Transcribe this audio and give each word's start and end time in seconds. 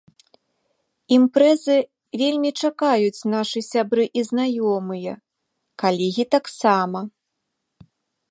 Імпрэзы 1.17 1.75
вельмі 2.21 2.51
чакаюць 2.69 3.25
нашы 3.35 3.59
сябры 3.71 4.05
і 4.21 4.25
знаёмыя, 4.29 5.13
калегі 5.83 6.25
таксама. 6.37 6.99